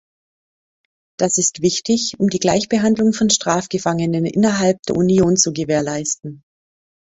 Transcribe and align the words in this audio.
Das 1.19 1.37
ist 1.37 1.61
wichtig, 1.61 2.13
um 2.19 2.27
die 2.27 2.39
Gleichbehandlung 2.39 3.13
von 3.13 3.29
Strafgefangenen 3.29 4.25
innerhalb 4.25 4.81
der 4.87 4.97
Union 4.97 5.37
zu 5.37 5.53
gewährleisten. 5.53 6.43